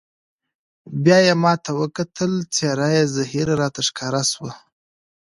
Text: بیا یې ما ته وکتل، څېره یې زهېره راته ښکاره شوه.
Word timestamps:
بیا 1.03 1.17
یې 1.25 1.33
ما 1.43 1.53
ته 1.63 1.71
وکتل، 1.81 2.31
څېره 2.53 2.87
یې 2.95 3.03
زهېره 3.15 3.53
راته 3.61 3.81
ښکاره 3.87 4.23
شوه. 4.31 4.51